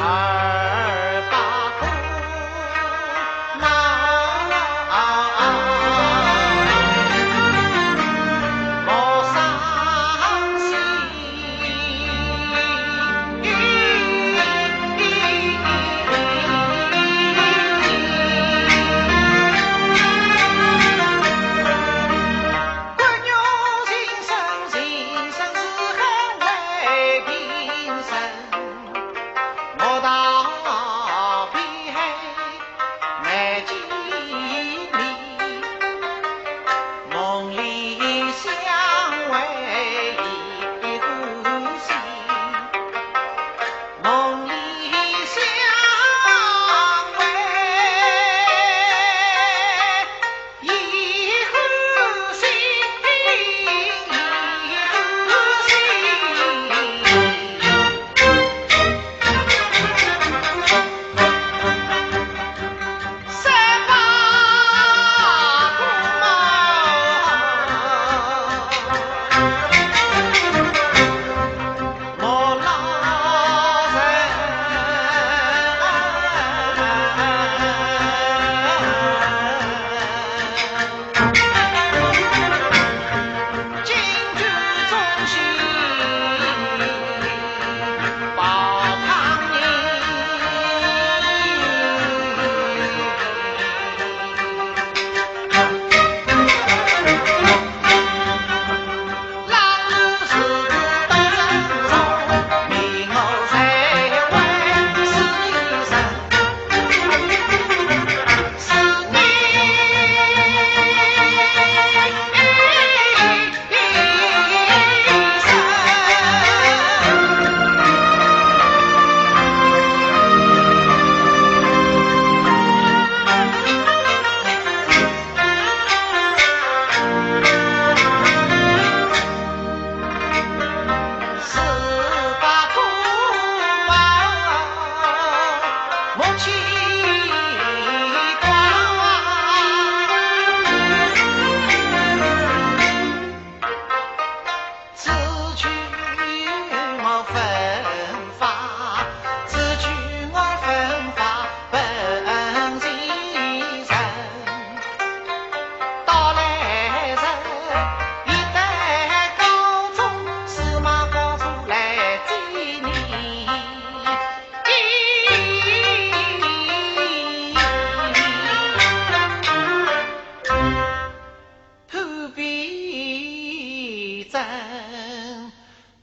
[0.00, 0.37] Ah.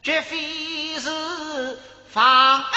[0.01, 1.79] 绝非是
[2.09, 2.74] 放。